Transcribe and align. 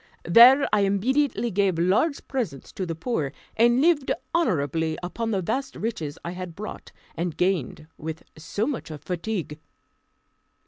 There 0.25 0.67
I 0.73 0.79
immediately 0.79 1.51
gave 1.51 1.77
large 1.77 2.27
presents 2.27 2.71
to 2.71 2.87
the 2.87 2.95
poor, 2.95 3.31
and 3.55 3.81
lived 3.81 4.11
honourably 4.33 4.97
upon 5.03 5.29
the 5.29 5.43
vast 5.43 5.75
riches 5.75 6.17
I 6.25 6.31
had 6.31 6.55
brought, 6.55 6.91
and 7.13 7.37
gained 7.37 7.85
with 7.99 8.23
so 8.35 8.65
much 8.65 8.87
fatigue. 8.89 9.59